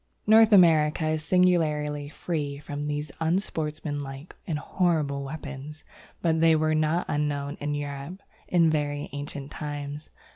North 0.25 0.51
America 0.51 1.07
is 1.09 1.23
singularly 1.23 2.09
free 2.09 2.57
from 2.57 2.81
these 2.81 3.11
unsportsmanlike 3.19 4.35
and 4.47 4.57
horrible 4.57 5.23
weapons, 5.23 5.83
but 6.23 6.41
they 6.41 6.55
were 6.55 6.73
not 6.73 7.05
unknown 7.07 7.55
in 7.59 7.75
Europe 7.75 8.19
in 8.47 8.71
very 8.71 9.09
ancient 9.13 9.51
times. 9.51 10.09